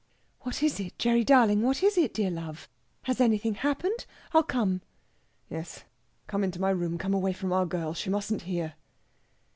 "What 0.39 0.63
is 0.63 0.79
it, 0.79 0.97
Gerry 0.97 1.23
darling? 1.23 1.61
What 1.61 1.83
is 1.83 1.95
it, 1.95 2.15
dear 2.15 2.31
love? 2.31 2.67
Has 3.03 3.21
anything 3.21 3.53
happened? 3.53 4.07
I'll 4.33 4.41
come." 4.41 4.81
"Yes 5.47 5.83
come 6.25 6.43
into 6.43 6.59
my 6.59 6.71
room. 6.71 6.97
Come 6.97 7.13
away 7.13 7.33
from 7.33 7.53
our 7.53 7.67
girl. 7.67 7.93
She 7.93 8.09
mustn't 8.09 8.41
hear." 8.41 8.73